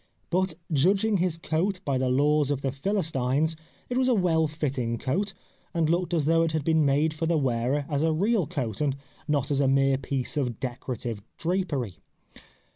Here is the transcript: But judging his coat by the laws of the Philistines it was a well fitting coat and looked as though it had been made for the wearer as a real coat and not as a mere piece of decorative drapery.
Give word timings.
But 0.31 0.55
judging 0.73 1.17
his 1.17 1.37
coat 1.37 1.79
by 1.85 1.99
the 1.99 2.09
laws 2.09 2.49
of 2.49 2.63
the 2.63 2.71
Philistines 2.71 3.55
it 3.87 3.99
was 3.99 4.09
a 4.09 4.15
well 4.15 4.47
fitting 4.47 4.97
coat 4.97 5.35
and 5.75 5.91
looked 5.91 6.11
as 6.15 6.25
though 6.25 6.41
it 6.41 6.53
had 6.53 6.63
been 6.63 6.83
made 6.83 7.13
for 7.13 7.27
the 7.27 7.37
wearer 7.37 7.85
as 7.87 8.01
a 8.01 8.11
real 8.11 8.47
coat 8.47 8.81
and 8.81 8.97
not 9.27 9.51
as 9.51 9.59
a 9.59 9.67
mere 9.67 9.99
piece 9.99 10.37
of 10.37 10.59
decorative 10.59 11.21
drapery. 11.37 11.99